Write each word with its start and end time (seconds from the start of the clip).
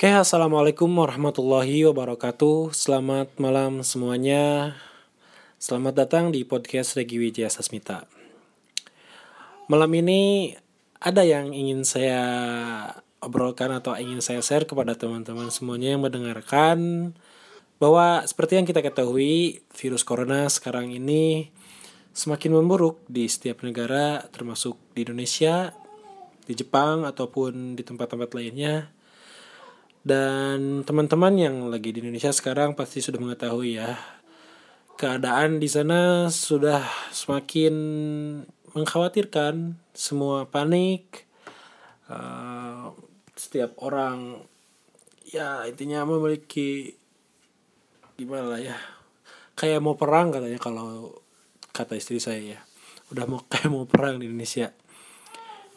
Oke, 0.00 0.08
assalamualaikum 0.16 0.88
warahmatullahi 0.96 1.84
wabarakatuh. 1.84 2.72
Selamat 2.72 3.36
malam 3.36 3.84
semuanya. 3.84 4.72
Selamat 5.60 5.92
datang 5.92 6.32
di 6.32 6.40
podcast 6.40 6.96
Regi 6.96 7.20
Wijaya 7.20 7.52
Sasmita. 7.52 8.08
Malam 9.68 9.92
ini 9.92 10.56
ada 11.04 11.20
yang 11.20 11.52
ingin 11.52 11.84
saya 11.84 12.16
obrolkan 13.20 13.76
atau 13.76 13.92
ingin 13.92 14.24
saya 14.24 14.40
share 14.40 14.64
kepada 14.64 14.96
teman-teman 14.96 15.52
semuanya 15.52 15.92
yang 15.92 16.00
mendengarkan 16.00 17.12
bahwa 17.76 18.24
seperti 18.24 18.56
yang 18.56 18.64
kita 18.64 18.80
ketahui 18.80 19.60
virus 19.68 20.00
corona 20.00 20.48
sekarang 20.48 20.96
ini 20.96 21.52
semakin 22.16 22.56
memburuk 22.56 23.04
di 23.04 23.28
setiap 23.28 23.60
negara 23.60 24.24
termasuk 24.32 24.80
di 24.96 25.04
Indonesia, 25.04 25.76
di 26.48 26.56
Jepang 26.56 27.04
ataupun 27.04 27.76
di 27.76 27.84
tempat-tempat 27.84 28.32
lainnya 28.32 28.96
dan 30.00 30.82
teman-teman 30.84 31.34
yang 31.36 31.56
lagi 31.68 31.92
di 31.92 32.00
Indonesia 32.00 32.32
sekarang 32.32 32.72
pasti 32.72 33.04
sudah 33.04 33.20
mengetahui 33.20 33.76
ya 33.76 34.00
keadaan 35.00 35.60
di 35.60 35.68
sana 35.68 36.28
sudah 36.28 36.84
semakin 37.08 37.74
mengkhawatirkan, 38.76 39.80
semua 39.96 40.44
panik, 40.44 41.24
uh, 42.12 42.92
setiap 43.32 43.80
orang 43.80 44.44
ya 45.24 45.64
intinya 45.64 46.04
memiliki 46.04 46.92
gimana 48.20 48.52
lah 48.56 48.60
ya 48.60 48.76
kayak 49.56 49.80
mau 49.80 49.96
perang 49.96 50.32
katanya 50.32 50.60
kalau 50.60 51.16
kata 51.72 51.96
istri 51.96 52.20
saya 52.20 52.40
ya. 52.40 52.60
Udah 53.12 53.24
mau 53.24 53.40
kayak 53.50 53.68
mau 53.68 53.84
perang 53.84 54.20
di 54.20 54.28
Indonesia. 54.28 54.72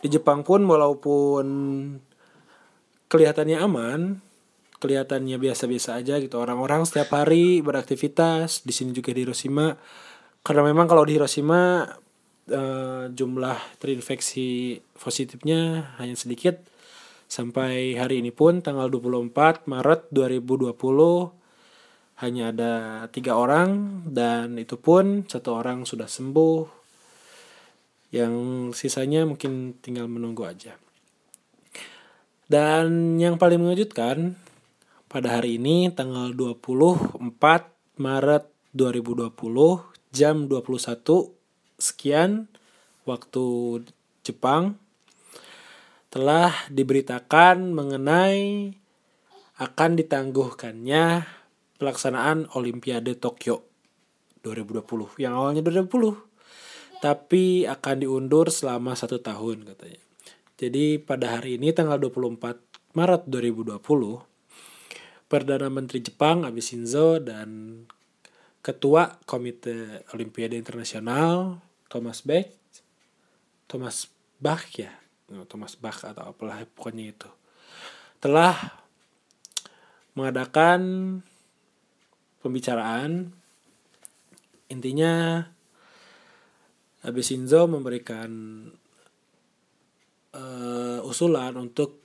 Di 0.04 0.08
Jepang 0.12 0.44
pun 0.44 0.68
walaupun 0.68 1.46
kelihatannya 3.14 3.62
aman, 3.62 4.18
kelihatannya 4.82 5.38
biasa-biasa 5.38 6.02
aja 6.02 6.18
gitu. 6.18 6.42
Orang-orang 6.42 6.90
setiap 6.90 7.14
hari 7.14 7.62
beraktivitas, 7.62 8.66
di 8.66 8.74
sini 8.74 8.90
juga 8.90 9.14
di 9.14 9.22
Hiroshima. 9.22 9.78
Karena 10.42 10.66
memang 10.66 10.90
kalau 10.90 11.06
di 11.06 11.14
Hiroshima 11.14 11.86
uh, 12.50 13.06
jumlah 13.14 13.60
terinfeksi 13.78 14.82
positifnya 14.98 15.94
hanya 16.02 16.18
sedikit. 16.18 16.58
Sampai 17.30 17.94
hari 17.98 18.26
ini 18.26 18.34
pun 18.34 18.66
tanggal 18.66 18.90
24 18.90 19.70
Maret 19.70 20.10
2020 20.10 20.74
hanya 22.22 22.44
ada 22.54 22.74
tiga 23.10 23.34
orang 23.38 24.02
dan 24.06 24.54
itu 24.62 24.78
pun 24.78 25.26
satu 25.26 25.58
orang 25.58 25.82
sudah 25.82 26.06
sembuh 26.06 26.62
yang 28.14 28.34
sisanya 28.70 29.26
mungkin 29.26 29.82
tinggal 29.82 30.06
menunggu 30.06 30.46
aja. 30.46 30.78
Dan 32.48 33.16
yang 33.20 33.40
paling 33.40 33.64
mengejutkan 33.64 34.36
pada 35.08 35.40
hari 35.40 35.62
ini 35.62 35.94
tanggal 35.94 36.34
24 36.36 37.22
Maret 38.02 38.44
2020 38.74 39.30
jam 40.10 40.50
21 40.50 41.34
sekian 41.78 42.50
waktu 43.06 43.46
Jepang 44.26 44.78
telah 46.10 46.54
diberitakan 46.70 47.74
mengenai 47.74 48.74
akan 49.58 49.92
ditangguhkannya 49.98 51.26
pelaksanaan 51.78 52.50
Olimpiade 52.58 53.18
Tokyo 53.18 53.66
2020 54.46 55.22
yang 55.22 55.38
awalnya 55.38 55.62
2020 55.62 57.02
tapi 57.04 57.68
akan 57.68 57.96
diundur 58.00 58.48
selama 58.48 58.96
satu 58.96 59.20
tahun 59.20 59.68
katanya. 59.68 60.13
Jadi 60.54 61.02
pada 61.02 61.40
hari 61.40 61.58
ini 61.58 61.74
tanggal 61.74 61.98
24 61.98 62.94
Maret 62.94 63.26
2020, 63.26 63.82
Perdana 65.26 65.66
Menteri 65.74 66.06
Jepang 66.06 66.46
Abe 66.46 66.62
Shinzo 66.62 67.18
dan 67.18 67.82
Ketua 68.62 69.18
Komite 69.26 70.06
Olimpiade 70.14 70.54
Internasional 70.54 71.58
Thomas 71.90 72.22
Bach, 72.22 72.54
Thomas 73.66 74.14
Bach 74.38 74.62
ya, 74.78 74.94
Thomas 75.50 75.74
Bach 75.74 76.06
atau 76.06 76.30
apalah 76.30 76.62
pokoknya 76.70 77.18
itu, 77.18 77.30
telah 78.22 78.54
mengadakan 80.14 80.82
pembicaraan. 82.46 83.34
Intinya 84.70 85.42
Abe 87.02 87.22
Shinzo 87.26 87.66
memberikan 87.66 88.30
usulan 91.14 91.54
untuk 91.56 92.02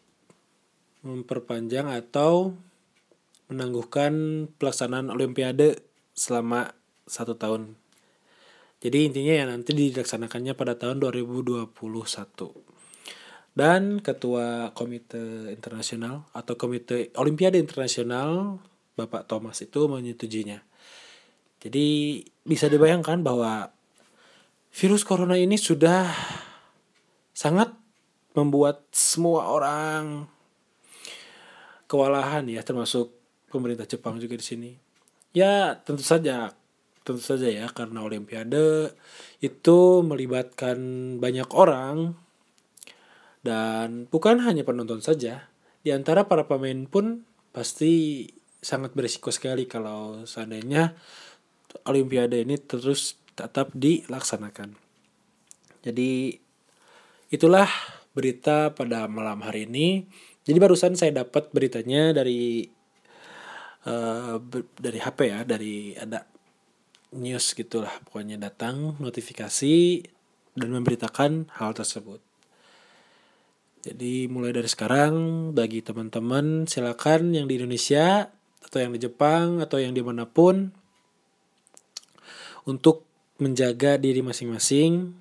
memperpanjang 1.00 1.88
atau 1.88 2.52
menangguhkan 3.48 4.44
pelaksanaan 4.60 5.08
Olimpiade 5.08 5.80
selama 6.12 6.76
satu 7.08 7.32
tahun. 7.40 7.74
Jadi 8.78 9.10
intinya 9.10 9.34
ya 9.34 9.44
nanti 9.48 9.74
dilaksanakannya 9.74 10.54
pada 10.54 10.76
tahun 10.76 11.00
2021. 11.02 11.74
Dan 13.58 13.98
ketua 13.98 14.70
komite 14.70 15.50
internasional 15.50 16.30
atau 16.30 16.54
komite 16.54 17.10
Olimpiade 17.18 17.58
internasional 17.58 18.62
Bapak 18.94 19.26
Thomas 19.26 19.58
itu 19.64 19.90
menyetujuinya. 19.90 20.62
Jadi 21.58 22.22
bisa 22.46 22.70
dibayangkan 22.70 23.26
bahwa 23.26 23.74
virus 24.70 25.02
corona 25.02 25.34
ini 25.34 25.58
sudah 25.58 26.06
sangat 27.34 27.74
membuat 28.36 28.84
semua 28.92 29.48
orang 29.48 30.28
kewalahan 31.88 32.44
ya 32.46 32.60
termasuk 32.60 33.12
pemerintah 33.48 33.88
Jepang 33.88 34.20
juga 34.20 34.36
di 34.36 34.44
sini. 34.44 34.70
Ya, 35.32 35.76
tentu 35.80 36.04
saja 36.04 36.52
tentu 37.08 37.24
saja 37.24 37.48
ya 37.48 37.66
karena 37.72 38.04
olimpiade 38.04 38.92
itu 39.40 40.04
melibatkan 40.04 40.76
banyak 41.16 41.48
orang 41.56 42.12
dan 43.40 44.04
bukan 44.12 44.44
hanya 44.44 44.60
penonton 44.68 45.00
saja. 45.00 45.48
Di 45.80 45.88
antara 45.96 46.28
para 46.28 46.44
pemain 46.44 46.84
pun 46.84 47.24
pasti 47.56 48.28
sangat 48.60 48.92
berisiko 48.92 49.32
sekali 49.32 49.64
kalau 49.64 50.28
seandainya 50.28 50.92
olimpiade 51.88 52.44
ini 52.44 52.60
terus 52.60 53.16
tetap 53.32 53.72
dilaksanakan. 53.72 54.76
Jadi 55.80 56.36
itulah 57.32 57.70
berita 58.18 58.74
pada 58.74 59.06
malam 59.06 59.46
hari 59.46 59.70
ini. 59.70 60.10
Jadi 60.42 60.58
barusan 60.58 60.98
saya 60.98 61.22
dapat 61.22 61.54
beritanya 61.54 62.10
dari 62.10 62.66
uh, 63.86 64.42
dari 64.74 64.98
HP 64.98 65.18
ya, 65.30 65.40
dari 65.46 65.94
ada 65.94 66.26
news 67.14 67.54
gitulah 67.54 67.94
pokoknya 68.10 68.36
datang 68.36 68.98
notifikasi 68.98 70.02
dan 70.58 70.68
memberitakan 70.74 71.54
hal 71.54 71.70
tersebut. 71.78 72.18
Jadi 73.86 74.26
mulai 74.26 74.50
dari 74.50 74.66
sekarang 74.66 75.14
bagi 75.54 75.80
teman-teman 75.86 76.66
silakan 76.66 77.30
yang 77.30 77.46
di 77.46 77.62
Indonesia 77.62 78.26
atau 78.66 78.78
yang 78.82 78.90
di 78.92 79.00
Jepang 79.00 79.62
atau 79.62 79.78
yang 79.78 79.94
di 79.94 80.02
mana 80.02 80.26
pun 80.26 80.74
untuk 82.66 83.06
menjaga 83.38 83.96
diri 83.96 84.20
masing-masing 84.20 85.14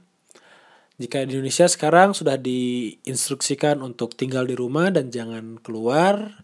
jika 0.97 1.21
di 1.21 1.37
Indonesia 1.37 1.69
sekarang 1.69 2.17
sudah 2.17 2.41
diinstruksikan 2.41 3.85
untuk 3.85 4.17
tinggal 4.17 4.49
di 4.49 4.57
rumah 4.57 4.89
dan 4.89 5.13
jangan 5.13 5.61
keluar, 5.61 6.41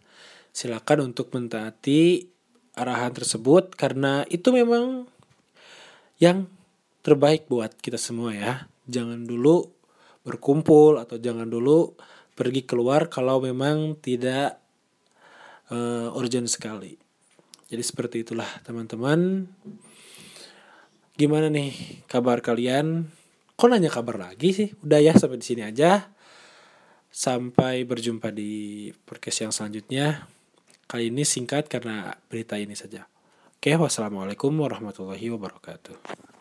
silakan 0.54 1.10
untuk 1.10 1.34
mentaati 1.34 2.30
arahan 2.78 3.18
tersebut 3.18 3.74
karena 3.74 4.22
itu 4.30 4.54
memang 4.54 5.10
yang 6.22 6.46
terbaik 7.02 7.50
buat 7.50 7.74
kita 7.82 7.98
semua 7.98 8.38
ya. 8.38 8.54
Jangan 8.86 9.26
dulu 9.26 9.74
berkumpul 10.22 11.02
atau 11.02 11.18
jangan 11.18 11.50
dulu 11.50 11.98
pergi 12.38 12.62
keluar 12.62 13.10
kalau 13.10 13.42
memang 13.42 13.98
tidak 13.98 14.62
uh, 15.74 16.14
urgent 16.14 16.46
sekali. 16.46 16.94
Jadi 17.74 17.82
seperti 17.82 18.22
itulah 18.22 18.48
teman-teman. 18.62 19.50
Gimana 21.18 21.50
nih 21.50 22.06
kabar 22.06 22.46
kalian? 22.46 23.10
Kok 23.64 23.72
nanya 23.72 23.88
kabar 23.88 24.20
lagi 24.20 24.52
sih? 24.52 24.76
Udah 24.84 25.00
ya 25.00 25.16
sampai 25.16 25.40
di 25.40 25.48
sini 25.48 25.64
aja. 25.64 26.12
Sampai 27.08 27.88
berjumpa 27.88 28.28
di 28.36 28.92
podcast 29.08 29.48
yang 29.48 29.56
selanjutnya. 29.56 30.28
Kali 30.84 31.08
ini 31.08 31.24
singkat 31.24 31.72
karena 31.72 32.12
berita 32.28 32.60
ini 32.60 32.76
saja. 32.76 33.08
Oke 33.56 33.72
wassalamualaikum 33.80 34.52
warahmatullahi 34.52 35.32
wabarakatuh 35.32 36.33